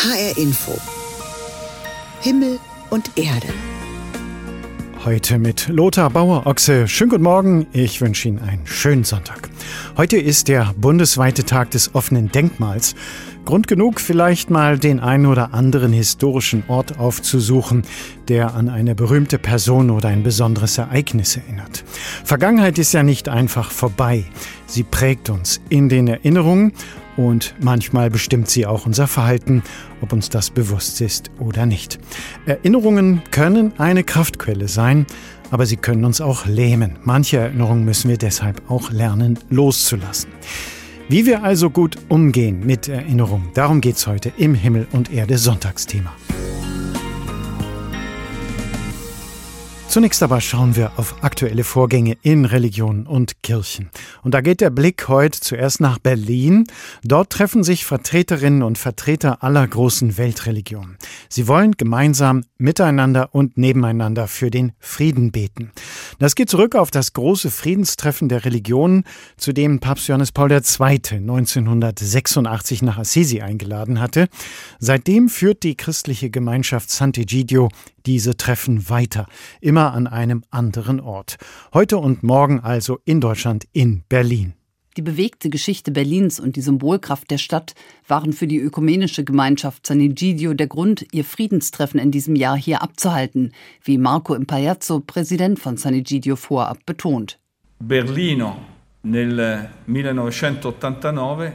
[0.00, 0.78] HR Info.
[2.20, 3.48] Himmel und Erde.
[5.04, 6.86] Heute mit Lothar Bauer-Ochse.
[6.86, 7.66] Schönen guten Morgen.
[7.72, 9.48] Ich wünsche Ihnen einen schönen Sonntag.
[9.96, 12.94] Heute ist der bundesweite Tag des offenen Denkmals.
[13.44, 17.82] Grund genug, vielleicht mal den einen oder anderen historischen Ort aufzusuchen,
[18.28, 21.82] der an eine berühmte Person oder ein besonderes Ereignis erinnert.
[22.22, 24.26] Vergangenheit ist ja nicht einfach vorbei.
[24.66, 26.72] Sie prägt uns in den Erinnerungen
[27.18, 29.62] und manchmal bestimmt sie auch unser Verhalten,
[30.00, 31.98] ob uns das bewusst ist oder nicht.
[32.46, 35.04] Erinnerungen können eine Kraftquelle sein,
[35.50, 36.96] aber sie können uns auch lähmen.
[37.02, 40.30] Manche Erinnerungen müssen wir deshalb auch lernen loszulassen.
[41.08, 46.12] Wie wir also gut umgehen mit Erinnerung, darum geht's heute im Himmel und Erde Sonntagsthema.
[49.88, 53.88] Zunächst aber schauen wir auf aktuelle Vorgänge in Religionen und Kirchen.
[54.22, 56.66] Und da geht der Blick heute zuerst nach Berlin.
[57.02, 60.98] Dort treffen sich Vertreterinnen und Vertreter aller großen Weltreligionen.
[61.30, 65.72] Sie wollen gemeinsam miteinander und nebeneinander für den Frieden beten.
[66.18, 69.04] Das geht zurück auf das große Friedenstreffen der Religionen,
[69.38, 70.58] zu dem Papst Johannes Paul II.
[70.58, 74.28] 1986 nach Assisi eingeladen hatte.
[74.80, 77.70] Seitdem führt die christliche Gemeinschaft Sant'Egidio
[78.08, 79.26] diese Treffen weiter,
[79.60, 81.36] immer an einem anderen Ort.
[81.74, 84.54] Heute und morgen also in Deutschland in Berlin.
[84.96, 87.74] Die bewegte Geschichte Berlins und die Symbolkraft der Stadt
[88.08, 92.82] waren für die ökumenische Gemeinschaft San Egidio der Grund, ihr Friedenstreffen in diesem Jahr hier
[92.82, 93.52] abzuhalten,
[93.84, 97.38] wie Marco Impaiazzo, Präsident von San Egidio, vorab betont.
[97.78, 98.56] Berlino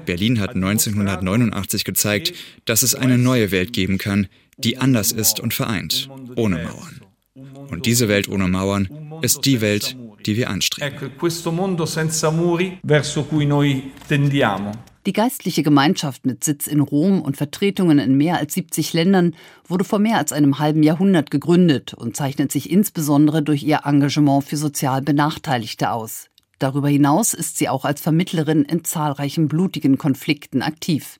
[0.05, 2.33] Berlin hat 1989 gezeigt,
[2.65, 7.01] dass es eine neue Welt geben kann, die anders ist und vereint, ohne Mauern.
[7.69, 8.87] Und diese Welt ohne Mauern
[9.21, 11.11] ist die Welt, die wir anstreben.
[15.05, 19.35] Die geistliche Gemeinschaft mit Sitz in Rom und Vertretungen in mehr als 70 Ländern
[19.67, 24.45] wurde vor mehr als einem halben Jahrhundert gegründet und zeichnet sich insbesondere durch ihr Engagement
[24.45, 26.29] für sozial Benachteiligte aus.
[26.59, 31.19] Darüber hinaus ist sie auch als Vermittlerin in zahlreichen blutigen Konflikten aktiv.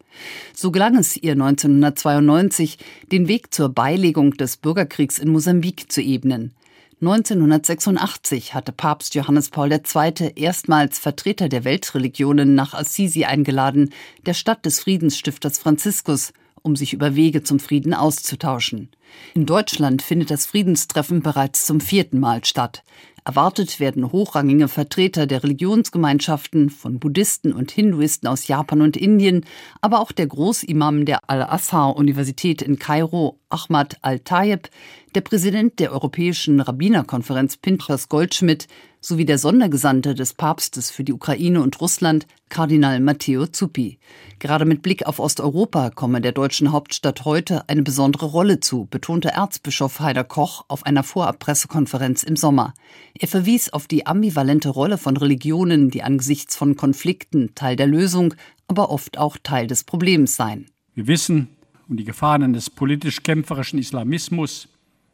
[0.54, 2.78] So gelang es ihr 1992,
[3.12, 6.54] den Weg zur Beilegung des Bürgerkriegs in Mosambik zu ebnen.
[7.02, 10.32] 1986 hatte Papst Johannes Paul II.
[10.36, 13.90] erstmals Vertreter der Weltreligionen nach Assisi eingeladen,
[14.26, 18.90] der Stadt des Friedensstifters Franziskus, um sich über Wege zum Frieden auszutauschen.
[19.34, 22.84] In Deutschland findet das Friedenstreffen bereits zum vierten Mal statt.
[23.26, 29.46] Erwartet werden hochrangige Vertreter der Religionsgemeinschaften von Buddhisten und Hinduisten aus Japan und Indien,
[29.80, 34.70] aber auch der Großimam der Al-Azhar-Universität in Kairo, Ahmad Al-Tayeb,
[35.16, 38.68] der Präsident der Europäischen Rabbinerkonferenz Pinchas Goldschmidt
[39.04, 44.00] sowie der Sondergesandte des Papstes für die Ukraine und Russland, Kardinal Matteo Zuppi.
[44.40, 49.30] Gerade mit Blick auf Osteuropa komme der deutschen Hauptstadt heute eine besondere Rolle zu, betonte
[49.30, 52.74] Erzbischof Heider Koch auf einer Vorabpressekonferenz im Sommer.
[53.20, 58.34] Er verwies auf die ambivalente Rolle von Religionen, die angesichts von Konflikten Teil der Lösung,
[58.68, 60.68] aber oft auch Teil des Problems seien.
[60.96, 61.50] Wir wissen
[61.90, 64.70] um die Gefahren des politisch-kämpferischen Islamismus,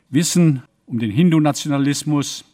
[0.09, 2.45] wissen um den Hindu-Nationalismus,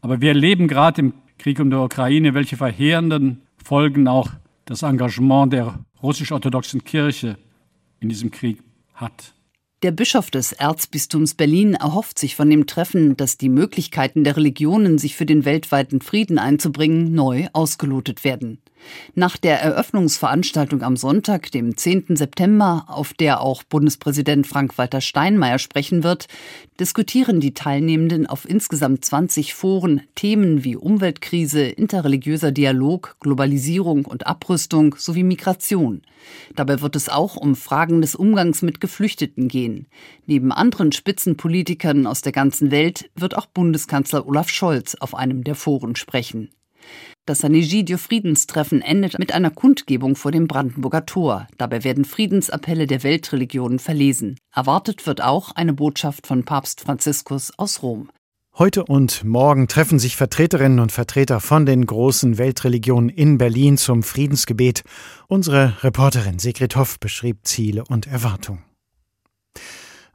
[0.00, 4.30] aber wir erleben gerade im Krieg um die Ukraine, welche verheerenden Folgen auch
[4.64, 7.38] das Engagement der russisch-orthodoxen Kirche
[8.00, 8.62] in diesem Krieg
[8.94, 9.35] hat.
[9.82, 14.96] Der Bischof des Erzbistums Berlin erhofft sich von dem Treffen, dass die Möglichkeiten der Religionen,
[14.96, 18.58] sich für den weltweiten Frieden einzubringen, neu ausgelotet werden.
[19.14, 22.16] Nach der Eröffnungsveranstaltung am Sonntag, dem 10.
[22.16, 26.28] September, auf der auch Bundespräsident Frank-Walter Steinmeier sprechen wird,
[26.78, 34.94] diskutieren die Teilnehmenden auf insgesamt 20 Foren Themen wie Umweltkrise, interreligiöser Dialog, Globalisierung und Abrüstung
[34.98, 36.02] sowie Migration.
[36.54, 39.65] Dabei wird es auch um Fragen des Umgangs mit Geflüchteten gehen.
[40.26, 45.54] Neben anderen Spitzenpolitikern aus der ganzen Welt wird auch Bundeskanzler Olaf Scholz auf einem der
[45.54, 46.50] Foren sprechen.
[47.24, 51.48] Das San Egidio Friedenstreffen endet mit einer Kundgebung vor dem Brandenburger Tor.
[51.58, 54.38] Dabei werden Friedensappelle der Weltreligionen verlesen.
[54.54, 58.10] Erwartet wird auch eine Botschaft von Papst Franziskus aus Rom.
[58.58, 64.02] Heute und morgen treffen sich Vertreterinnen und Vertreter von den großen Weltreligionen in Berlin zum
[64.02, 64.82] Friedensgebet.
[65.28, 68.65] Unsere Reporterin Sigrid Hoff beschrieb Ziele und Erwartungen.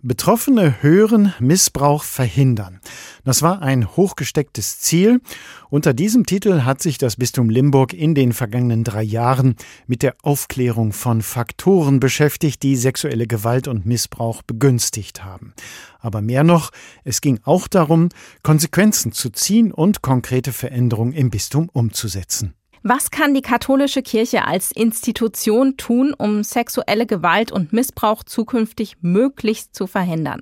[0.04, 2.80] Betroffene hören, Missbrauch verhindern.
[3.24, 5.22] Das war ein hochgestecktes Ziel.
[5.70, 9.56] Unter diesem Titel hat sich das Bistum Limburg in den vergangenen drei Jahren
[9.86, 15.54] mit der Aufklärung von Faktoren beschäftigt, die sexuelle Gewalt und Missbrauch begünstigt haben.
[16.00, 16.72] Aber mehr noch,
[17.04, 18.10] es ging auch darum,
[18.42, 22.56] Konsequenzen zu ziehen und konkrete Veränderungen im Bistum umzusetzen.
[22.84, 29.76] Was kann die katholische Kirche als Institution tun, um sexuelle Gewalt und Missbrauch zukünftig möglichst
[29.76, 30.42] zu verhindern?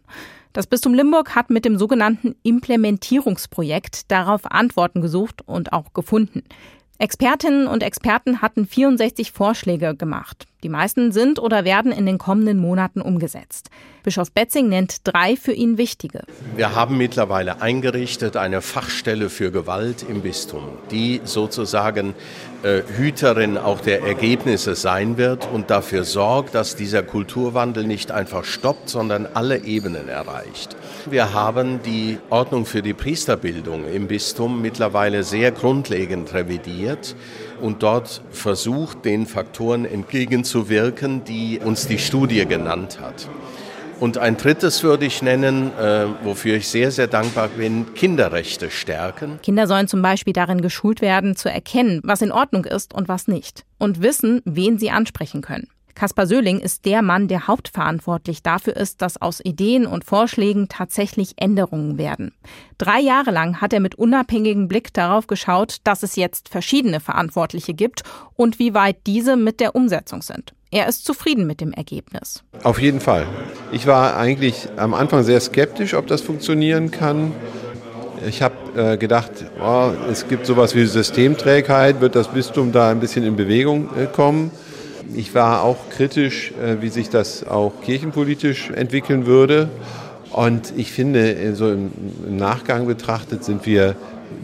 [0.53, 6.43] Das Bistum Limburg hat mit dem sogenannten Implementierungsprojekt darauf Antworten gesucht und auch gefunden.
[6.97, 10.47] Expertinnen und Experten hatten 64 Vorschläge gemacht.
[10.63, 13.69] Die meisten sind oder werden in den kommenden Monaten umgesetzt.
[14.03, 16.23] Bischof Betzing nennt drei für ihn wichtige.
[16.55, 22.13] Wir haben mittlerweile eingerichtet eine Fachstelle für Gewalt im Bistum, die sozusagen
[22.63, 28.43] äh, Hüterin auch der Ergebnisse sein wird und dafür sorgt, dass dieser Kulturwandel nicht einfach
[28.43, 30.75] stoppt, sondern alle Ebenen erreicht.
[31.09, 37.15] Wir haben die Ordnung für die Priesterbildung im Bistum mittlerweile sehr grundlegend revidiert
[37.61, 43.29] und dort versucht, den Faktoren entgegenzuwirken, die uns die Studie genannt hat.
[43.99, 49.39] Und ein drittes würde ich nennen, äh, wofür ich sehr, sehr dankbar bin, Kinderrechte stärken.
[49.43, 53.27] Kinder sollen zum Beispiel darin geschult werden, zu erkennen, was in Ordnung ist und was
[53.27, 53.65] nicht.
[53.77, 55.67] Und wissen, wen sie ansprechen können.
[55.99, 61.33] Kaspar Söhling ist der Mann, der hauptverantwortlich dafür ist, dass aus Ideen und Vorschlägen tatsächlich
[61.35, 62.31] Änderungen werden.
[62.77, 67.73] Drei Jahre lang hat er mit unabhängigem Blick darauf geschaut, dass es jetzt verschiedene Verantwortliche
[67.73, 68.03] gibt
[68.37, 70.53] und wie weit diese mit der Umsetzung sind.
[70.71, 72.45] Er ist zufrieden mit dem Ergebnis.
[72.63, 73.27] Auf jeden Fall.
[73.73, 77.33] Ich war eigentlich am Anfang sehr skeptisch, ob das funktionieren kann.
[78.25, 78.55] Ich habe
[78.93, 79.31] äh, gedacht,
[79.61, 84.05] oh, es gibt sowas wie Systemträgheit, wird das Bistum da ein bisschen in Bewegung äh,
[84.05, 84.51] kommen.
[85.15, 89.69] Ich war auch kritisch, äh, wie sich das auch kirchenpolitisch entwickeln würde.
[90.31, 91.91] Und ich finde, äh, so im
[92.29, 93.95] Nachgang betrachtet sind wir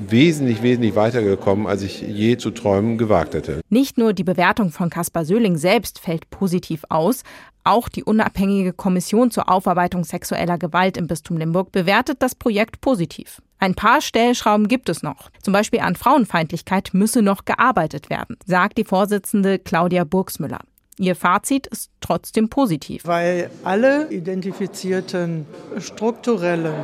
[0.08, 3.62] wesentlich, wesentlich weitergekommen, als ich je zu träumen gewagt hätte.
[3.70, 7.24] Nicht nur die Bewertung von Caspar Söhling selbst fällt positiv aus,
[7.64, 13.42] auch die unabhängige Kommission zur Aufarbeitung sexueller Gewalt im Bistum Limburg bewertet das Projekt positiv.
[13.66, 15.32] Ein paar Stellschrauben gibt es noch.
[15.42, 20.60] Zum Beispiel an Frauenfeindlichkeit müsse noch gearbeitet werden, sagt die Vorsitzende Claudia Burgsmüller.
[21.00, 23.08] Ihr Fazit ist trotzdem positiv.
[23.08, 25.48] Weil alle identifizierten
[25.80, 26.76] strukturellen,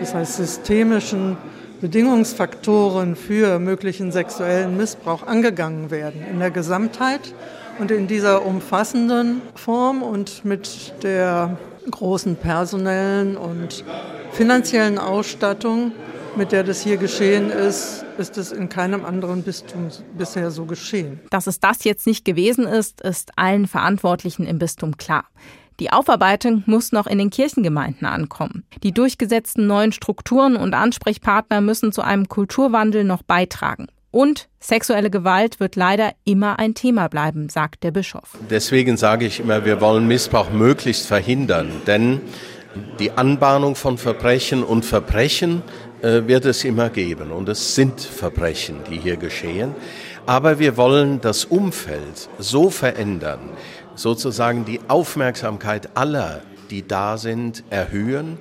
[0.00, 1.36] das heißt systemischen
[1.82, 7.34] Bedingungsfaktoren für möglichen sexuellen Missbrauch angegangen werden in der Gesamtheit
[7.78, 11.58] und in dieser umfassenden Form und mit der
[11.90, 13.84] großen personellen und
[14.32, 15.92] finanziellen Ausstattung,
[16.36, 21.20] mit der das hier geschehen ist, ist es in keinem anderen Bistum bisher so geschehen.
[21.30, 25.24] Dass es das jetzt nicht gewesen ist, ist allen Verantwortlichen im Bistum klar.
[25.80, 28.64] Die Aufarbeitung muss noch in den Kirchengemeinden ankommen.
[28.82, 33.88] Die durchgesetzten neuen Strukturen und Ansprechpartner müssen zu einem Kulturwandel noch beitragen.
[34.10, 38.36] Und sexuelle Gewalt wird leider immer ein Thema bleiben, sagt der Bischof.
[38.50, 42.20] Deswegen sage ich immer, wir wollen Missbrauch möglichst verhindern, denn
[42.98, 45.62] die Anbahnung von Verbrechen und Verbrechen
[46.02, 49.74] wird es immer geben und es sind Verbrechen, die hier geschehen.
[50.26, 53.40] Aber wir wollen das Umfeld so verändern,
[53.94, 58.38] sozusagen die Aufmerksamkeit aller, die da sind, erhöhen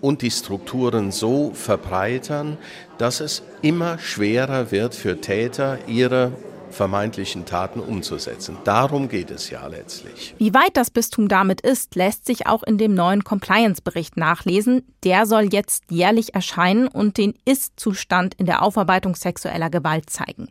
[0.00, 2.58] und die Strukturen so verbreitern,
[2.98, 6.32] dass es immer schwerer wird für Täter, ihre
[6.76, 8.58] vermeintlichen Taten umzusetzen.
[8.64, 10.34] Darum geht es ja letztlich.
[10.38, 14.86] Wie weit das Bistum damit ist, lässt sich auch in dem neuen Compliance-Bericht nachlesen.
[15.02, 20.48] Der soll jetzt jährlich erscheinen und den Ist-Zustand in der Aufarbeitung sexueller Gewalt zeigen.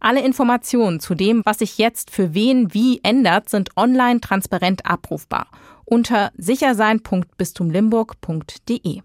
[0.00, 5.48] Alle Informationen zu dem, was sich jetzt für wen wie ändert, sind online transparent abrufbar
[5.86, 9.02] unter sichersein.bistumlimburg.de.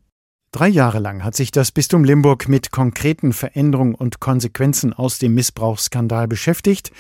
[0.52, 5.36] Drei Jahre lang hat sich das Bistum Limburg mit konkreten Veränderungen und Konsequenzen aus dem
[5.36, 6.92] Missbrauchsskandal beschäftigt.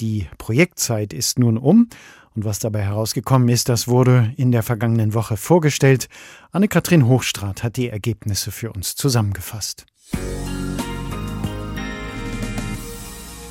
[0.00, 1.90] Die Projektzeit ist nun um
[2.34, 6.08] und was dabei herausgekommen ist, das wurde in der vergangenen Woche vorgestellt.
[6.50, 9.84] Anne-Kathrin Hochstrat hat die Ergebnisse für uns zusammengefasst.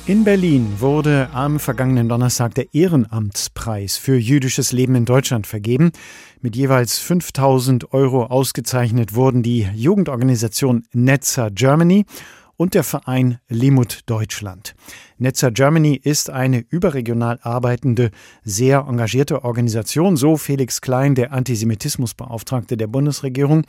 [0.06, 5.92] In Berlin wurde am vergangenen Donnerstag der Ehrenamtspreis für jüdisches Leben in Deutschland vergeben.
[6.42, 12.04] Mit jeweils 5000 Euro ausgezeichnet wurden die Jugendorganisation Netzer Germany
[12.56, 14.74] und der Verein Limut Deutschland.
[15.18, 18.10] Netzer Germany ist eine überregional arbeitende,
[18.42, 23.64] sehr engagierte Organisation, so Felix Klein, der Antisemitismusbeauftragte der Bundesregierung.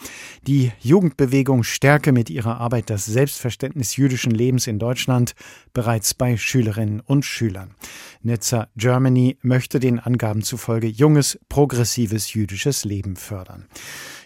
[0.47, 5.35] Die Jugendbewegung stärke mit ihrer Arbeit das Selbstverständnis jüdischen Lebens in Deutschland
[5.73, 7.75] bereits bei Schülerinnen und Schülern.
[8.21, 13.65] Netzer Germany möchte den Angaben zufolge junges, progressives jüdisches Leben fördern.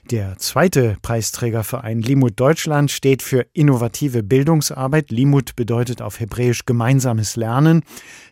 [0.06, 5.12] Der zweite Preisträgerverein Limut Deutschland steht für innovative Bildungsarbeit.
[5.12, 7.84] Limut bedeutet auf Hebräisch gemeinsames Lernen.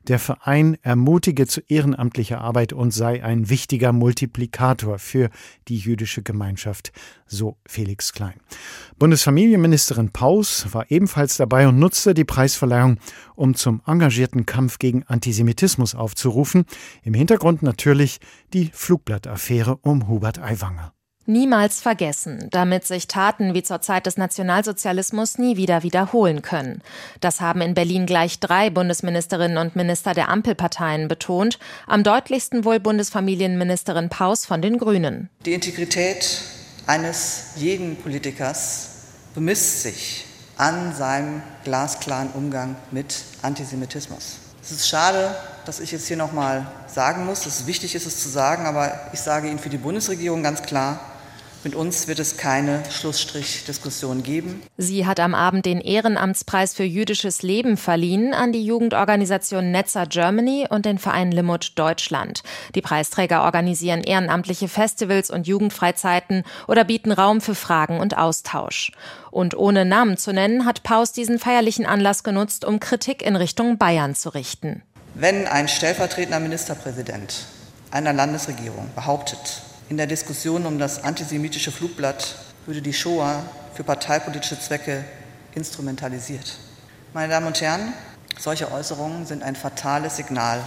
[0.07, 5.29] Der Verein ermutige zu ehrenamtlicher Arbeit und sei ein wichtiger Multiplikator für
[5.67, 6.91] die jüdische Gemeinschaft,
[7.27, 8.39] so Felix Klein.
[8.97, 12.97] Bundesfamilienministerin Paus war ebenfalls dabei und nutzte die Preisverleihung,
[13.35, 16.65] um zum engagierten Kampf gegen Antisemitismus aufzurufen.
[17.03, 18.19] Im Hintergrund natürlich
[18.53, 20.93] die Flugblattaffäre um Hubert Aiwanger.
[21.29, 26.81] Niemals vergessen, damit sich Taten wie zur Zeit des Nationalsozialismus nie wieder wiederholen können.
[27.19, 32.79] Das haben in Berlin gleich drei Bundesministerinnen und Minister der Ampelparteien betont, am deutlichsten wohl
[32.79, 35.29] Bundesfamilienministerin Paus von den Grünen.
[35.45, 36.43] Die Integrität
[36.85, 38.87] eines jeden Politikers
[39.35, 40.23] bemisst sich
[40.55, 44.37] an seinem glasklaren Umgang mit Antisemitismus.
[44.63, 47.45] Es ist schade, dass ich jetzt hier noch mal sagen muss.
[47.45, 50.61] Es ist wichtig, ist es zu sagen, aber ich sage Ihnen für die Bundesregierung ganz
[50.61, 51.01] klar:
[51.63, 54.61] mit uns wird es keine Schlussstrichdiskussion geben.
[54.77, 60.67] Sie hat am Abend den Ehrenamtspreis für jüdisches Leben verliehen an die Jugendorganisation Netzer Germany
[60.69, 62.43] und den Verein Limut Deutschland.
[62.75, 68.91] Die Preisträger organisieren ehrenamtliche Festivals und Jugendfreizeiten oder bieten Raum für Fragen und Austausch.
[69.31, 73.77] Und ohne Namen zu nennen, hat Paus diesen feierlichen Anlass genutzt, um Kritik in Richtung
[73.77, 74.83] Bayern zu richten.
[75.13, 77.45] Wenn ein stellvertretender Ministerpräsident
[77.91, 84.59] einer Landesregierung behauptet, in der Diskussion um das antisemitische Flugblatt würde die Shoah für parteipolitische
[84.59, 85.05] Zwecke
[85.55, 86.57] instrumentalisiert.
[87.13, 87.93] Meine Damen und Herren,
[88.37, 90.61] solche Äußerungen sind ein fatales Signal,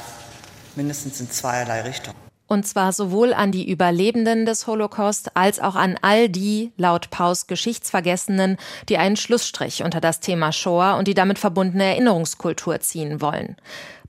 [0.74, 2.16] mindestens in zweierlei Richtungen.
[2.46, 7.46] Und zwar sowohl an die Überlebenden des Holocaust als auch an all die, laut Paus
[7.46, 8.56] Geschichtsvergessenen,
[8.88, 13.54] die einen Schlussstrich unter das Thema Shoah und die damit verbundene Erinnerungskultur ziehen wollen.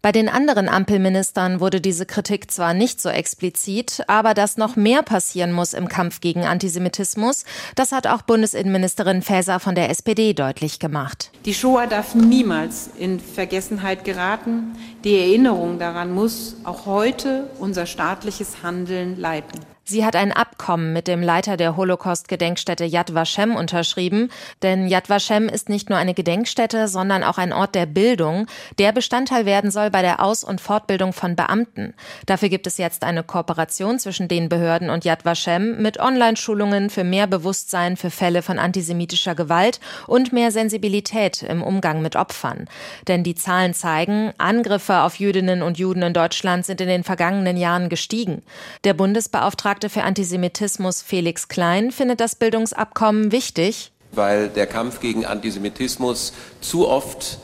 [0.03, 5.03] Bei den anderen Ampelministern wurde diese Kritik zwar nicht so explizit, aber dass noch mehr
[5.03, 10.79] passieren muss im Kampf gegen Antisemitismus, das hat auch Bundesinnenministerin Faeser von der SPD deutlich
[10.79, 11.29] gemacht.
[11.45, 14.75] Die Shoah darf niemals in Vergessenheit geraten.
[15.03, 19.59] Die Erinnerung daran muss auch heute unser staatliches Handeln leiten.
[19.83, 24.29] Sie hat ein Abkommen mit dem Leiter der Holocaust-Gedenkstätte Yad Vashem unterschrieben,
[24.61, 28.45] denn Yad Vashem ist nicht nur eine Gedenkstätte, sondern auch ein Ort der Bildung,
[28.77, 31.95] der Bestandteil werden soll bei der Aus- und Fortbildung von Beamten.
[32.27, 37.03] Dafür gibt es jetzt eine Kooperation zwischen den Behörden und Yad Vashem mit Online-Schulungen für
[37.03, 42.69] mehr Bewusstsein für Fälle von antisemitischer Gewalt und mehr Sensibilität im Umgang mit Opfern.
[43.07, 47.57] Denn die Zahlen zeigen, Angriffe auf Jüdinnen und Juden in Deutschland sind in den vergangenen
[47.57, 48.43] Jahren gestiegen.
[48.83, 53.93] Der Bundesbeauftragte Beauftragte für Antisemitismus Felix Klein findet das Bildungsabkommen wichtig.
[54.11, 57.37] Weil der Kampf gegen Antisemitismus zu oft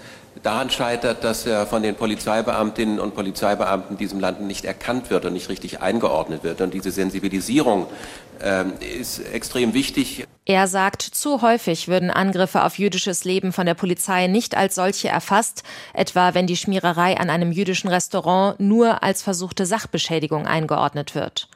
[0.43, 5.23] daran scheitert, dass er von den Polizeibeamtinnen und Polizeibeamten in diesem Land nicht erkannt wird
[5.23, 6.59] und nicht richtig eingeordnet wird.
[6.59, 7.87] Und diese Sensibilisierung
[8.41, 8.65] äh,
[8.99, 10.25] ist extrem wichtig.
[10.43, 15.07] Er sagt, zu häufig würden Angriffe auf jüdisches Leben von der Polizei nicht als solche
[15.07, 21.47] erfasst, etwa wenn die Schmiererei an einem jüdischen Restaurant nur als versuchte Sachbeschädigung eingeordnet wird.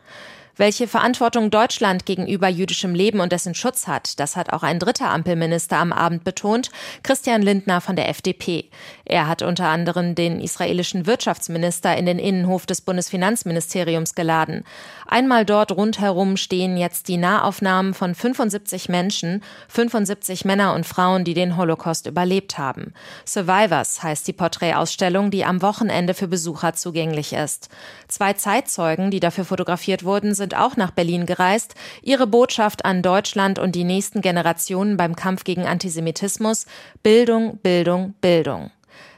[0.62, 5.10] Welche Verantwortung Deutschland gegenüber jüdischem Leben und dessen Schutz hat, das hat auch ein dritter
[5.10, 6.70] Ampelminister am Abend betont,
[7.01, 8.70] Christian Lindner von der FDP.
[9.12, 14.63] Er hat unter anderem den israelischen Wirtschaftsminister in den Innenhof des Bundesfinanzministeriums geladen.
[15.06, 21.34] Einmal dort rundherum stehen jetzt die Nahaufnahmen von 75 Menschen, 75 Männer und Frauen, die
[21.34, 22.94] den Holocaust überlebt haben.
[23.25, 27.68] Survivors heißt die Porträtausstellung, die am Wochenende für Besucher zugänglich ist.
[28.08, 31.75] Zwei Zeitzeugen, die dafür fotografiert wurden, sind auch nach Berlin gereist.
[32.01, 36.65] Ihre Botschaft an Deutschland und die nächsten Generationen beim Kampf gegen Antisemitismus
[37.03, 38.72] Bildung, Bildung, Bildung.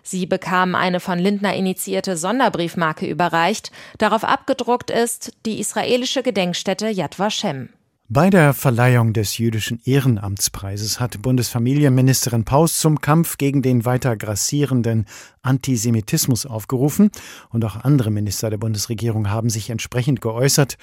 [0.04, 3.72] Sie bekamen eine von Lindner initiierte Sonderbriefmarke überreicht.
[3.98, 7.70] Darauf abgedruckt ist die israelische Gedenkstätte Yad Vashem.
[8.10, 15.06] Bei der Verleihung des jüdischen Ehrenamtspreises hat Bundesfamilienministerin Paus zum Kampf gegen den weiter grassierenden
[15.42, 17.10] Antisemitismus aufgerufen
[17.50, 20.78] und auch andere Minister der Bundesregierung haben sich entsprechend geäußert.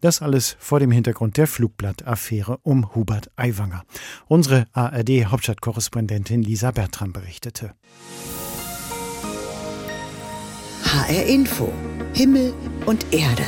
[0.00, 3.84] Das alles vor dem Hintergrund der Flugblattaffäre um Hubert Aiwanger.
[4.26, 7.72] Unsere ARD-Hauptstadtkorrespondentin Lisa Bertram berichtete.
[10.94, 11.72] HR Info.
[12.12, 12.54] Himmel
[12.86, 13.42] und Erde.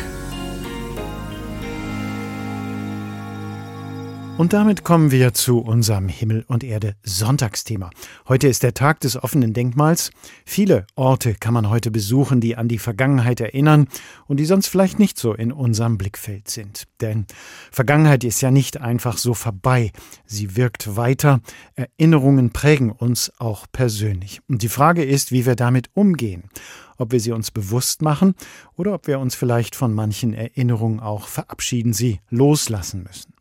[4.37, 7.91] Und damit kommen wir zu unserem Himmel und Erde Sonntagsthema.
[8.26, 10.11] Heute ist der Tag des offenen Denkmals.
[10.45, 13.87] Viele Orte kann man heute besuchen, die an die Vergangenheit erinnern
[14.26, 16.88] und die sonst vielleicht nicht so in unserem Blickfeld sind.
[17.00, 17.26] Denn
[17.71, 19.93] Vergangenheit ist ja nicht einfach so vorbei.
[20.26, 21.41] Sie wirkt weiter.
[21.76, 24.41] Erinnerungen prägen uns auch persönlich.
[24.49, 26.50] Und die Frage ist, wie wir damit umgehen
[26.99, 28.35] ob wir sie uns bewusst machen
[28.76, 33.33] oder ob wir uns vielleicht von manchen Erinnerungen auch verabschieden, sie loslassen müssen.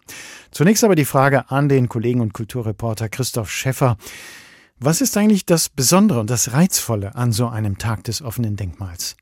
[0.52, 3.98] Zunächst aber die Frage an den Kollegen und Kulturreporter Christoph Schäffer.
[4.80, 9.16] Was ist eigentlich das Besondere und das Reizvolle an so einem Tag des offenen Denkmals?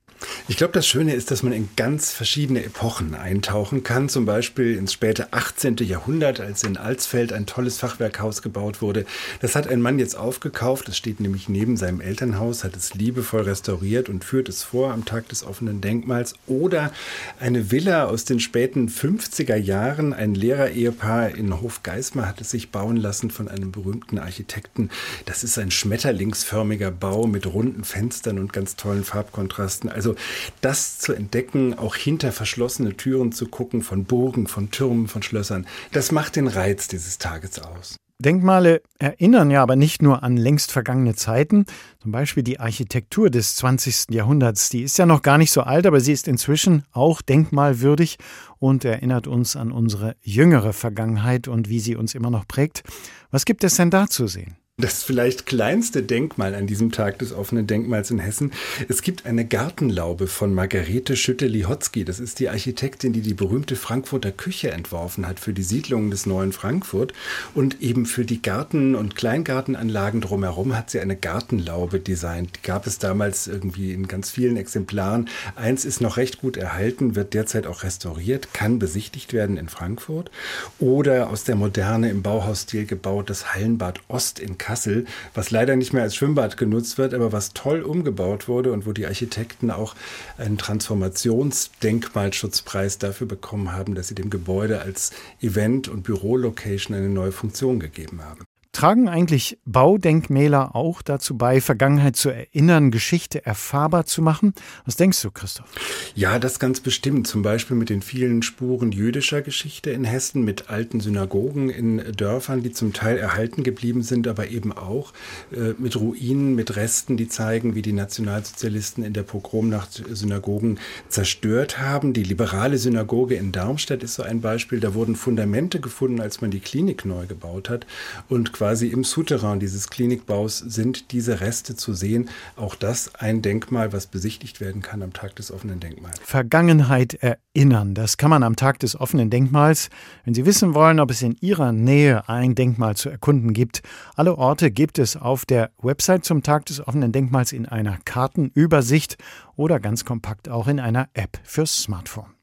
[0.48, 4.10] Ich glaube, das Schöne ist, dass man in ganz verschiedene Epochen eintauchen kann.
[4.10, 5.78] Zum Beispiel ins späte 18.
[5.78, 9.06] Jahrhundert, als in Alsfeld ein tolles Fachwerkhaus gebaut wurde.
[9.42, 10.90] Das hat ein Mann jetzt aufgekauft.
[10.90, 15.06] Es steht nämlich neben seinem Elternhaus, hat es liebevoll restauriert und führt es vor am
[15.06, 16.36] Tag des offenen Denkmals.
[16.48, 16.92] Oder
[17.40, 20.14] eine Villa aus den späten 50er Jahren.
[20.14, 24.90] Ein Lehrerehepaar in Hofgeismar hat es sich bauen lassen von einem berühmten Architekten.
[25.26, 29.90] Das ist ein schmetterlingsförmiger Bau mit runden Fenstern und ganz tollen Farbkontrasten.
[29.90, 30.13] Also
[30.62, 35.66] das zu entdecken, auch hinter verschlossene Türen zu gucken, von Burgen, von Türmen, von Schlössern,
[35.92, 37.98] das macht den Reiz dieses Tages aus.
[38.20, 41.66] Denkmale erinnern ja aber nicht nur an längst vergangene Zeiten.
[42.02, 44.12] Zum Beispiel die Architektur des 20.
[44.12, 48.18] Jahrhunderts, die ist ja noch gar nicht so alt, aber sie ist inzwischen auch denkmalwürdig
[48.60, 52.84] und erinnert uns an unsere jüngere Vergangenheit und wie sie uns immer noch prägt.
[53.30, 54.58] Was gibt es denn da zu sehen?
[54.82, 58.52] Das vielleicht kleinste Denkmal an diesem Tag des offenen Denkmals in Hessen.
[58.90, 62.04] Es gibt eine Gartenlaube von Margarete Schütte-Lihotzky.
[62.04, 66.26] Das ist die Architektin, die die berühmte Frankfurter Küche entworfen hat für die Siedlungen des
[66.26, 67.14] neuen Frankfurt.
[67.54, 72.58] Und eben für die Garten- und Kleingartenanlagen drumherum hat sie eine Gartenlaube designt.
[72.58, 75.30] Die gab es damals irgendwie in ganz vielen Exemplaren.
[75.56, 80.32] Eins ist noch recht gut erhalten, wird derzeit auch restauriert, kann besichtigt werden in Frankfurt.
[80.80, 85.92] Oder aus der Moderne im Bauhausstil gebaut das Hallenbad Ost in Kassel, was leider nicht
[85.92, 89.94] mehr als Schwimmbad genutzt wird, aber was toll umgebaut wurde und wo die Architekten auch
[90.38, 97.34] einen Transformationsdenkmalschutzpreis dafür bekommen haben, dass sie dem Gebäude als Event- und Bürolocation eine neue
[97.34, 98.46] Funktion gegeben haben.
[98.74, 104.56] Tragen eigentlich Baudenkmäler auch dazu bei, Vergangenheit zu erinnern, Geschichte erfahrbar zu machen?
[104.86, 105.68] Was denkst du, Christoph?
[106.16, 107.28] Ja, das ganz bestimmt.
[107.28, 112.64] Zum Beispiel mit den vielen Spuren jüdischer Geschichte in Hessen, mit alten Synagogen in Dörfern,
[112.64, 115.14] die zum Teil erhalten geblieben sind, aber eben auch
[115.52, 121.78] äh, mit Ruinen, mit Resten, die zeigen, wie die Nationalsozialisten in der Pogromnacht Synagogen zerstört
[121.78, 122.14] haben.
[122.14, 124.80] Die liberale Synagoge in Darmstadt ist so ein Beispiel.
[124.80, 127.86] Da wurden Fundamente gefunden, als man die Klinik neu gebaut hat
[128.30, 132.30] und quasi im Souterrain dieses Klinikbaus sind diese Reste zu sehen.
[132.56, 136.18] Auch das ein Denkmal, was besichtigt werden kann am Tag des offenen Denkmals.
[136.24, 139.90] Vergangenheit erinnern, das kann man am Tag des offenen Denkmals.
[140.24, 143.82] Wenn Sie wissen wollen, ob es in Ihrer Nähe ein Denkmal zu erkunden gibt,
[144.16, 149.18] alle Orte gibt es auf der Website zum Tag des offenen Denkmals in einer Kartenübersicht
[149.58, 152.43] oder ganz kompakt auch in einer App fürs Smartphone.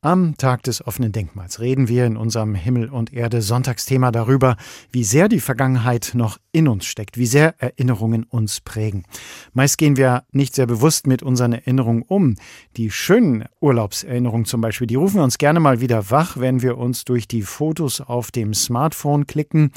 [0.00, 4.56] Am Tag des offenen Denkmals reden wir in unserem Himmel und Erde Sonntagsthema darüber,
[4.92, 9.02] wie sehr die Vergangenheit noch in uns steckt, wie sehr Erinnerungen uns prägen.
[9.54, 12.36] Meist gehen wir nicht sehr bewusst mit unseren Erinnerungen um.
[12.76, 17.04] Die schönen Urlaubserinnerungen zum Beispiel, die rufen uns gerne mal wieder wach, wenn wir uns
[17.04, 19.72] durch die Fotos auf dem Smartphone klicken.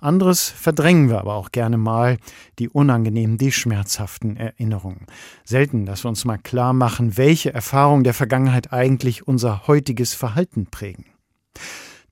[0.00, 2.18] Anderes verdrängen wir aber auch gerne mal,
[2.58, 5.06] die unangenehmen, die schmerzhaften Erinnerungen.
[5.44, 10.66] Selten, dass wir uns mal klar machen, welche Erfahrungen der Vergangenheit eigentlich unser heutiges Verhalten
[10.66, 11.06] prägen.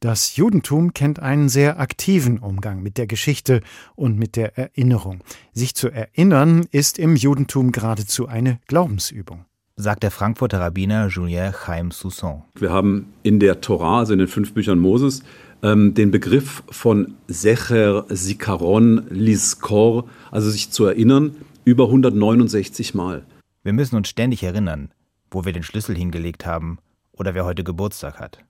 [0.01, 3.63] Das Judentum kennt einen sehr aktiven Umgang mit der Geschichte
[3.97, 5.25] und mit der Erinnerung.
[5.53, 9.45] Sich zu erinnern ist im Judentum geradezu eine Glaubensübung
[9.79, 12.43] sagt der Frankfurter Rabbiner Julien Chaim Sousson.
[12.57, 15.23] Wir haben in der Torah, also in den fünf Büchern Moses,
[15.63, 23.25] ähm, den Begriff von Secher, Sikaron, Liskor, also sich zu erinnern, über 169 Mal.
[23.63, 24.91] Wir müssen uns ständig erinnern,
[25.31, 26.79] wo wir den Schlüssel hingelegt haben
[27.13, 28.45] oder wer heute Geburtstag hat.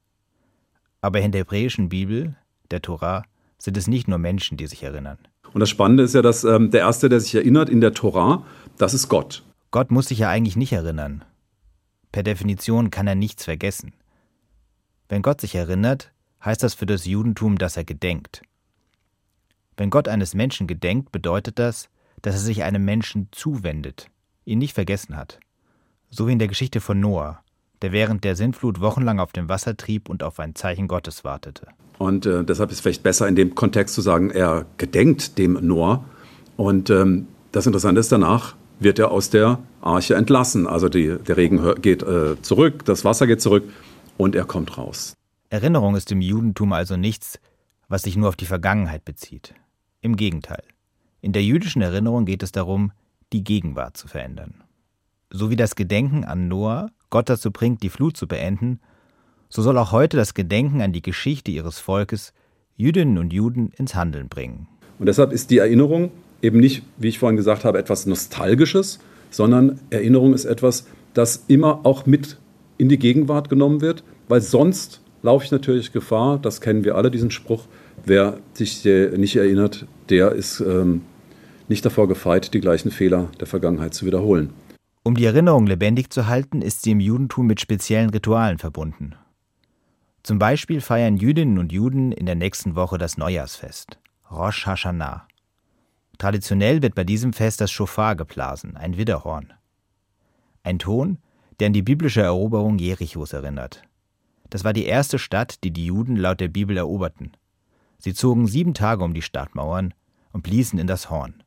[1.00, 2.36] Aber in der hebräischen Bibel,
[2.70, 3.24] der Torah,
[3.58, 5.18] sind es nicht nur Menschen, die sich erinnern.
[5.52, 8.44] Und das Spannende ist ja, dass ähm, der Erste, der sich erinnert in der Torah,
[8.76, 9.42] das ist Gott.
[9.70, 11.24] Gott muss sich ja eigentlich nicht erinnern.
[12.12, 13.92] Per Definition kann er nichts vergessen.
[15.08, 16.12] Wenn Gott sich erinnert,
[16.44, 18.42] heißt das für das Judentum, dass er gedenkt.
[19.76, 21.88] Wenn Gott eines Menschen gedenkt, bedeutet das,
[22.22, 24.08] dass er sich einem Menschen zuwendet,
[24.44, 25.38] ihn nicht vergessen hat.
[26.10, 27.42] So wie in der Geschichte von Noah,
[27.82, 31.68] der während der Sintflut wochenlang auf dem Wasser trieb und auf ein Zeichen Gottes wartete.
[31.98, 35.54] Und äh, deshalb ist es vielleicht besser in dem Kontext zu sagen, er gedenkt dem
[35.66, 36.04] Noah.
[36.56, 40.66] Und ähm, das Interessante ist danach, wird er aus der Arche entlassen.
[40.66, 43.64] Also die, der Regen geht äh, zurück, das Wasser geht zurück
[44.16, 45.14] und er kommt raus.
[45.50, 47.40] Erinnerung ist im Judentum also nichts,
[47.88, 49.54] was sich nur auf die Vergangenheit bezieht.
[50.02, 50.62] Im Gegenteil.
[51.22, 52.92] In der jüdischen Erinnerung geht es darum,
[53.32, 54.62] die Gegenwart zu verändern.
[55.30, 58.80] So wie das Gedenken an Noah Gott dazu bringt, die Flut zu beenden,
[59.48, 62.34] so soll auch heute das Gedenken an die Geschichte ihres Volkes
[62.76, 64.68] Jüdinnen und Juden ins Handeln bringen.
[64.98, 66.10] Und deshalb ist die Erinnerung
[66.42, 68.98] eben nicht, wie ich vorhin gesagt habe, etwas Nostalgisches,
[69.30, 72.36] sondern Erinnerung ist etwas, das immer auch mit
[72.76, 77.10] in die Gegenwart genommen wird, weil sonst laufe ich natürlich Gefahr, das kennen wir alle,
[77.10, 77.64] diesen Spruch,
[78.04, 81.02] wer sich nicht erinnert, der ist ähm,
[81.68, 84.52] nicht davor gefeit, die gleichen Fehler der Vergangenheit zu wiederholen.
[85.02, 89.14] Um die Erinnerung lebendig zu halten, ist sie im Judentum mit speziellen Ritualen verbunden.
[90.22, 93.98] Zum Beispiel feiern Jüdinnen und Juden in der nächsten Woche das Neujahrsfest,
[94.30, 95.26] Rosh Hashanah.
[96.18, 99.52] Traditionell wird bei diesem Fest das Schofar geblasen, ein Widderhorn.
[100.64, 101.18] Ein Ton,
[101.60, 103.82] der an die biblische Eroberung Jerichos erinnert.
[104.50, 107.32] Das war die erste Stadt, die die Juden laut der Bibel eroberten.
[107.98, 109.92] Sie zogen sieben Tage um die Stadtmauern
[110.32, 111.42] und bliesen in das Horn.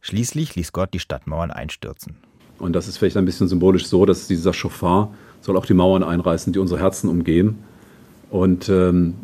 [0.00, 2.16] Schließlich ließ Gott die Stadtmauern einstürzen.
[2.58, 6.02] Und das ist vielleicht ein bisschen symbolisch so, dass dieser Schofar soll auch die Mauern
[6.02, 7.64] einreißen, die unsere Herzen umgeben.
[8.30, 9.14] Und ähm,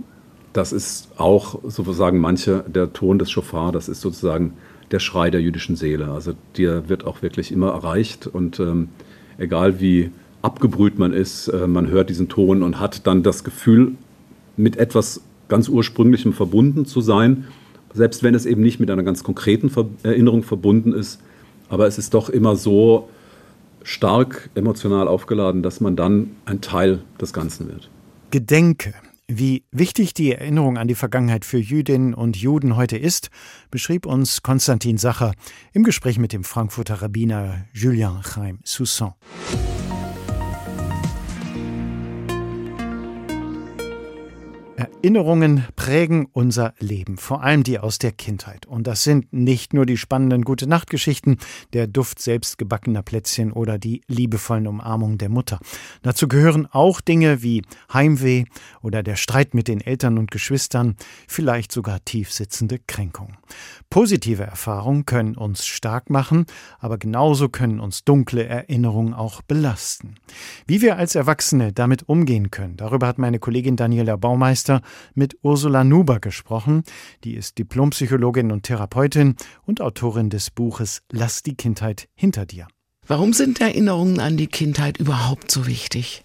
[0.52, 4.54] das ist auch, so sagen manche, der Ton des Schofar, das ist sozusagen
[4.90, 6.10] der Schrei der jüdischen Seele.
[6.10, 8.90] Also der wird auch wirklich immer erreicht und ähm,
[9.38, 10.10] egal wie
[10.42, 13.92] abgebrüht man ist, äh, man hört diesen Ton und hat dann das Gefühl,
[14.56, 17.46] mit etwas ganz Ursprünglichem verbunden zu sein,
[17.94, 19.70] selbst wenn es eben nicht mit einer ganz konkreten
[20.02, 21.20] Erinnerung verbunden ist.
[21.68, 23.08] Aber es ist doch immer so
[23.82, 27.90] stark emotional aufgeladen, dass man dann ein Teil des Ganzen wird.
[28.30, 28.94] Gedenke.
[29.28, 33.30] Wie wichtig die Erinnerung an die Vergangenheit für Jüdinnen und Juden heute ist,
[33.70, 35.32] beschrieb uns Konstantin Sacher
[35.72, 39.14] im Gespräch mit dem Frankfurter Rabbiner Julien Chaim Soussan.
[44.82, 48.66] Erinnerungen prägen unser Leben, vor allem die aus der Kindheit.
[48.66, 51.36] Und das sind nicht nur die spannenden Gute-Nacht-Geschichten,
[51.72, 55.60] der Duft selbstgebackener Plätzchen oder die liebevollen Umarmungen der Mutter.
[56.02, 58.44] Dazu gehören auch Dinge wie Heimweh
[58.80, 60.96] oder der Streit mit den Eltern und Geschwistern,
[61.28, 63.36] vielleicht sogar tiefsitzende Kränkungen.
[63.88, 66.46] Positive Erfahrungen können uns stark machen,
[66.80, 70.16] aber genauso können uns dunkle Erinnerungen auch belasten.
[70.66, 74.71] Wie wir als Erwachsene damit umgehen können, darüber hat meine Kollegin Daniela Baumeister
[75.14, 76.84] mit Ursula Nuber gesprochen.
[77.24, 82.66] Die ist Diplompsychologin und Therapeutin und Autorin des Buches Lass die Kindheit hinter dir.
[83.06, 86.24] Warum sind Erinnerungen an die Kindheit überhaupt so wichtig?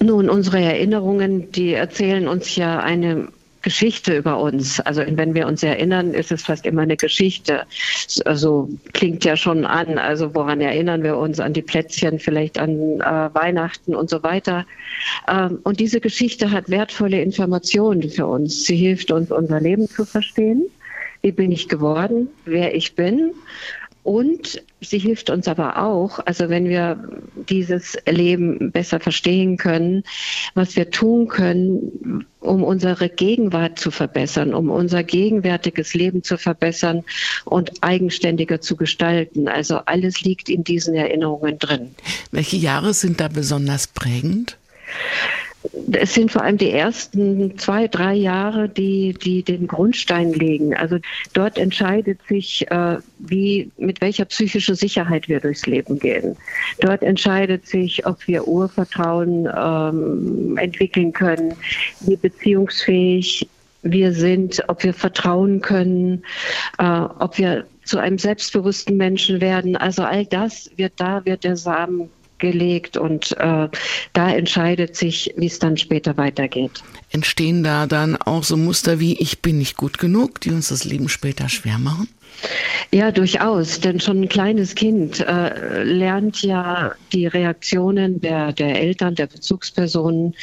[0.00, 3.28] Nun, unsere Erinnerungen, die erzählen uns ja eine
[3.68, 4.80] Geschichte über uns.
[4.80, 7.66] Also wenn wir uns erinnern, ist es fast immer eine Geschichte.
[8.24, 9.98] Also klingt ja schon an.
[9.98, 11.38] Also woran erinnern wir uns?
[11.38, 14.64] An die Plätzchen, vielleicht an äh, Weihnachten und so weiter.
[15.28, 18.64] Ähm, und diese Geschichte hat wertvolle Informationen für uns.
[18.64, 20.64] Sie hilft uns, unser Leben zu verstehen.
[21.20, 22.28] Wie bin ich geworden?
[22.46, 23.32] Wer ich bin?
[24.02, 26.98] Und sie hilft uns aber auch, also wenn wir
[27.48, 30.04] dieses Leben besser verstehen können,
[30.54, 37.04] was wir tun können, um unsere Gegenwart zu verbessern, um unser gegenwärtiges Leben zu verbessern
[37.44, 39.48] und eigenständiger zu gestalten.
[39.48, 41.94] Also alles liegt in diesen Erinnerungen drin.
[42.30, 44.56] Welche Jahre sind da besonders prägend?
[45.92, 50.74] Es sind vor allem die ersten zwei, drei Jahre, die, die den Grundstein legen.
[50.74, 50.98] Also
[51.32, 56.36] dort entscheidet sich, äh, wie, mit welcher psychischen Sicherheit wir durchs Leben gehen.
[56.80, 61.54] Dort entscheidet sich, ob wir Urvertrauen ähm, entwickeln können,
[62.00, 63.48] wie beziehungsfähig
[63.82, 66.22] wir sind, ob wir vertrauen können,
[66.78, 69.76] äh, ob wir zu einem selbstbewussten Menschen werden.
[69.76, 73.68] Also all das wird da, wird der Samen gelegt und äh,
[74.12, 76.82] da entscheidet sich, wie es dann später weitergeht.
[77.10, 80.84] Entstehen da dann auch so Muster wie ich bin nicht gut genug, die uns das
[80.84, 82.08] Leben später schwer machen?
[82.90, 83.80] Ja, durchaus.
[83.80, 90.34] Denn schon ein kleines Kind äh, lernt ja die Reaktionen der, der Eltern, der Bezugspersonen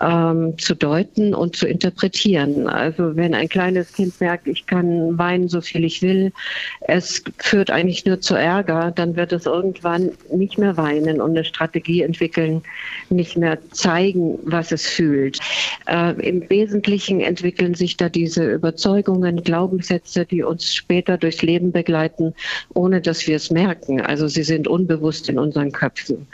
[0.00, 2.68] ähm, zu deuten und zu interpretieren.
[2.68, 6.32] Also wenn ein kleines Kind merkt, ich kann weinen, so viel ich will,
[6.80, 11.44] es führt eigentlich nur zu Ärger, dann wird es irgendwann nicht mehr weinen und eine
[11.44, 12.62] Strategie entwickeln,
[13.10, 15.38] nicht mehr zeigen, was es fühlt.
[15.86, 22.34] Äh, Im Wesentlichen entwickeln sich da diese Überzeugungen, Glaubenssätze, die uns später durch Leben begleiten,
[22.74, 24.00] ohne dass wir es merken.
[24.00, 26.26] Also sie sind unbewusst in unseren Köpfen.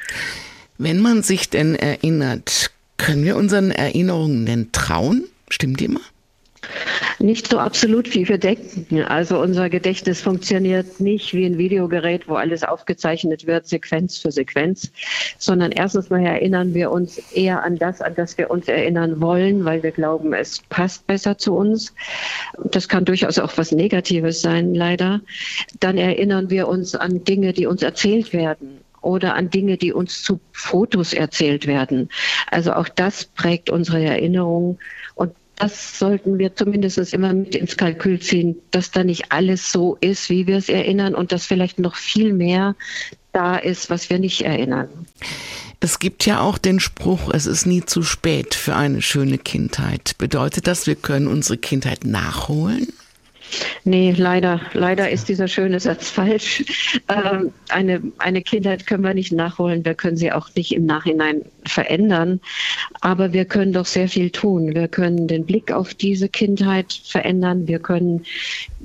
[0.78, 5.24] Wenn man sich denn erinnert, können wir unseren Erinnerungen denn trauen?
[5.48, 6.00] Stimmt die immer?
[7.18, 9.02] Nicht so absolut, wie wir denken.
[9.02, 14.92] Also unser Gedächtnis funktioniert nicht wie ein Videogerät, wo alles aufgezeichnet wird, Sequenz für Sequenz,
[15.38, 19.64] sondern erstens mal erinnern wir uns eher an das, an das wir uns erinnern wollen,
[19.64, 21.94] weil wir glauben, es passt besser zu uns.
[22.70, 25.22] Das kann durchaus auch was Negatives sein, leider.
[25.80, 30.22] Dann erinnern wir uns an Dinge, die uns erzählt werden oder an Dinge, die uns
[30.22, 32.10] zu Fotos erzählt werden.
[32.50, 34.78] Also auch das prägt unsere Erinnerung
[35.14, 39.96] und das sollten wir zumindest immer mit ins Kalkül ziehen, dass da nicht alles so
[40.00, 42.76] ist, wie wir es erinnern und dass vielleicht noch viel mehr
[43.32, 44.88] da ist, was wir nicht erinnern.
[45.80, 50.14] Es gibt ja auch den Spruch, es ist nie zu spät für eine schöne Kindheit.
[50.18, 52.88] Bedeutet das, wir können unsere Kindheit nachholen?
[53.84, 56.64] Nee, leider, leider ist dieser schöne Satz falsch.
[57.08, 61.42] Ähm, eine, eine Kindheit können wir nicht nachholen, wir können sie auch nicht im Nachhinein
[61.64, 62.40] verändern,
[63.00, 64.74] aber wir können doch sehr viel tun.
[64.74, 68.24] Wir können den Blick auf diese Kindheit verändern, wir können,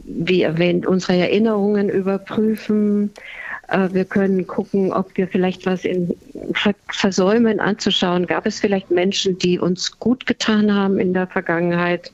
[0.03, 3.11] wie erwähnt, unsere Erinnerungen überprüfen,
[3.71, 6.15] wir können gucken, ob wir vielleicht was in
[6.89, 8.27] versäumen anzuschauen.
[8.27, 12.11] Gab es vielleicht Menschen, die uns gut getan haben in der Vergangenheit?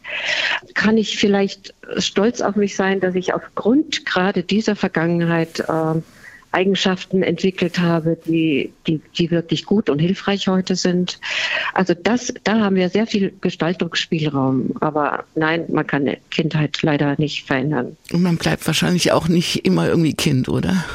[0.74, 6.02] Kann ich vielleicht stolz auf mich sein, dass ich aufgrund gerade dieser Vergangenheit äh,
[6.52, 11.20] Eigenschaften entwickelt habe, die, die, die wirklich gut und hilfreich heute sind.
[11.74, 14.72] Also das, da haben wir sehr viel Gestaltungsspielraum.
[14.80, 17.98] Aber nein, man kann Kindheit leider nicht verändern.
[18.12, 20.86] Und man bleibt wahrscheinlich auch nicht immer irgendwie Kind, oder?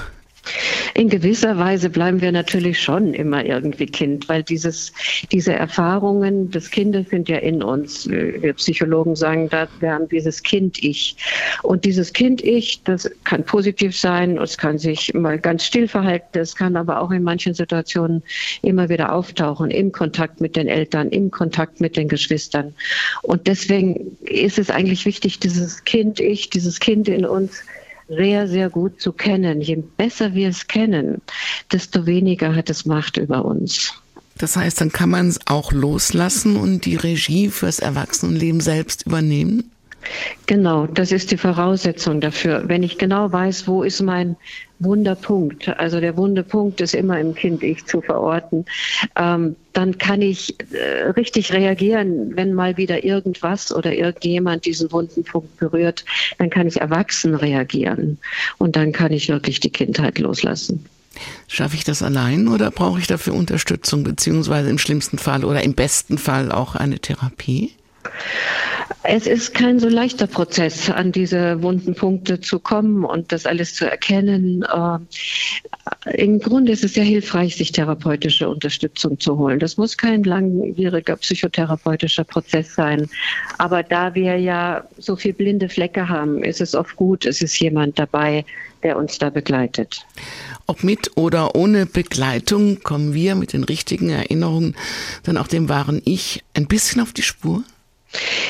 [0.95, 4.93] In gewisser Weise bleiben wir natürlich schon immer irgendwie Kind, weil dieses,
[5.31, 8.09] diese Erfahrungen des Kindes sind ja in uns.
[8.09, 11.17] Wir Psychologen sagen, dass wir haben dieses Kind-Ich.
[11.63, 16.57] Und dieses Kind-Ich, das kann positiv sein, es kann sich mal ganz still verhalten, es
[16.57, 18.23] kann aber auch in manchen Situationen
[18.63, 22.75] immer wieder auftauchen, im Kontakt mit den Eltern, im Kontakt mit den Geschwistern.
[23.23, 27.63] Und deswegen ist es eigentlich wichtig, dieses Kind-Ich, dieses Kind in uns,
[28.09, 29.61] sehr, sehr gut zu kennen.
[29.61, 31.23] Je besser wir es kennen,
[31.71, 33.95] desto weniger hat es Macht über uns.
[34.39, 39.71] Das heißt, dann kann man es auch loslassen und die Regie fürs Erwachsenenleben selbst übernehmen?
[40.47, 42.65] Genau, das ist die Voraussetzung dafür.
[42.67, 44.37] Wenn ich genau weiß, wo ist mein
[44.81, 48.65] Wunderpunkt, also der Wunderpunkt ist immer im Kind-Ich zu verorten,
[49.17, 55.25] ähm, dann kann ich äh, richtig reagieren, wenn mal wieder irgendwas oder irgendjemand diesen wunden
[55.25, 56.05] Punkt berührt,
[56.39, 58.19] dann kann ich erwachsen reagieren
[58.59, 60.85] und dann kann ich wirklich die Kindheit loslassen.
[61.47, 65.75] Schaffe ich das allein oder brauche ich dafür Unterstützung, beziehungsweise im schlimmsten Fall oder im
[65.75, 67.73] besten Fall auch eine Therapie?
[69.05, 73.75] Es ist kein so leichter Prozess, an diese wunden Punkte zu kommen und das alles
[73.75, 74.63] zu erkennen.
[74.63, 79.59] Äh, Im Grunde ist es sehr hilfreich, sich therapeutische Unterstützung zu holen.
[79.59, 83.09] Das muss kein langwieriger psychotherapeutischer Prozess sein.
[83.59, 87.59] Aber da wir ja so viele blinde Flecke haben, ist es oft gut, es ist
[87.59, 88.45] jemand dabei,
[88.85, 90.07] der uns da begleitet.
[90.67, 94.77] Ob mit oder ohne Begleitung kommen wir mit den richtigen Erinnerungen
[95.25, 97.65] dann auch dem wahren Ich ein bisschen auf die Spur?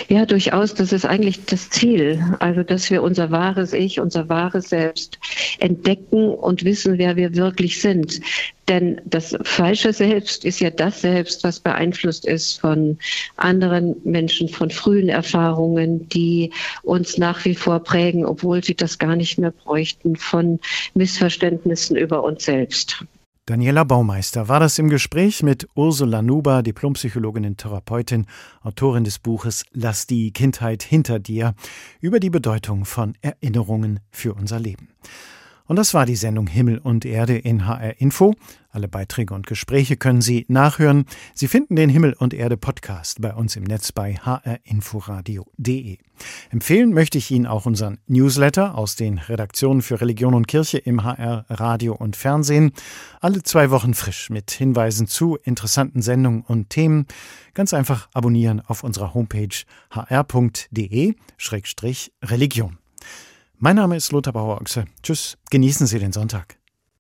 [0.09, 0.75] Ja, durchaus.
[0.75, 2.23] Das ist eigentlich das Ziel.
[2.41, 5.19] Also, dass wir unser wahres Ich, unser wahres Selbst
[5.59, 8.21] entdecken und wissen, wer wir wirklich sind.
[8.69, 12.99] Denn das falsche Selbst ist ja das Selbst, was beeinflusst ist von
[13.37, 19.17] anderen Menschen, von frühen Erfahrungen, die uns nach wie vor prägen, obwohl sie das gar
[19.17, 20.61] nicht mehr bräuchten, von
[20.95, 23.05] Missverständnissen über uns selbst.
[23.47, 28.27] Daniela Baumeister war das im Gespräch mit Ursula Nuber, Diplompsychologin und Therapeutin,
[28.61, 31.55] Autorin des Buches Lass die Kindheit hinter dir,
[32.01, 34.91] über die Bedeutung von Erinnerungen für unser Leben.
[35.73, 38.35] Und das war die Sendung Himmel und Erde in HR Info.
[38.69, 41.07] Alle Beiträge und Gespräche können Sie nachhören.
[41.33, 45.97] Sie finden den Himmel und Erde Podcast bei uns im Netz bei hrinforadio.de.
[46.51, 51.05] Empfehlen möchte ich Ihnen auch unseren Newsletter aus den Redaktionen für Religion und Kirche im
[51.05, 52.73] HR Radio und Fernsehen.
[53.23, 57.07] Alle zwei Wochen frisch mit Hinweisen zu interessanten Sendungen und Themen.
[57.55, 61.17] Ganz einfach abonnieren auf unserer Homepage hr.de-religion.
[63.65, 64.87] Mein Name ist Lothar Bauer-Ochse.
[65.05, 66.59] Tschüss, genießen Sie den Sonntag.